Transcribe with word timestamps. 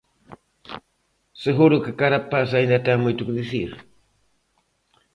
Seguro 1.43 1.83
que 1.83 1.97
Carapaz 2.01 2.49
aínda 2.53 2.83
ten 2.85 2.97
moito 3.05 3.25
que 3.27 3.37
dicir. 3.39 3.69